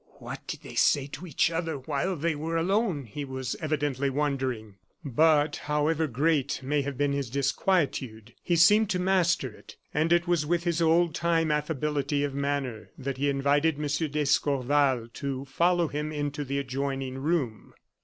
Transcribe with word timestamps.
"What 0.17 0.41
did 0.47 0.63
they 0.63 0.73
say 0.73 1.05
to 1.11 1.27
each 1.27 1.51
other 1.51 1.77
while 1.77 2.15
they 2.15 2.33
were 2.33 2.57
alone?" 2.57 3.03
he 3.05 3.23
was 3.23 3.55
evidently 3.59 4.09
wondering. 4.09 4.77
But, 5.05 5.57
however 5.57 6.07
great 6.07 6.59
may 6.63 6.81
have 6.81 6.97
been 6.97 7.11
his 7.13 7.29
disquietude, 7.29 8.33
he 8.41 8.55
seemed 8.55 8.89
to 8.89 8.97
master 8.99 9.51
it; 9.51 9.75
and 9.93 10.11
it 10.11 10.25
was 10.27 10.43
with 10.43 10.63
his 10.63 10.81
old 10.81 11.13
time 11.13 11.51
affability 11.51 12.23
of 12.23 12.33
manner 12.33 12.89
that 12.97 13.17
he 13.17 13.29
invited 13.29 13.75
M. 13.75 13.85
d'Escorval 14.09 15.09
to 15.13 15.45
follow 15.45 15.87
him 15.87 16.11
into 16.11 16.43
the 16.43 16.57
adjoining 16.57 17.19
room. 17.19 17.75